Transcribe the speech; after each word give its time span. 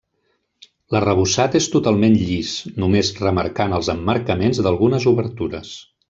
L'arrebossat 0.93 1.57
és 1.59 1.67
totalment 1.75 2.15
llis, 2.23 2.53
només 2.85 3.11
remarcant 3.21 3.77
els 3.81 3.91
emmarcaments 3.97 4.63
d'algunes 4.69 5.07
obertures. 5.17 5.75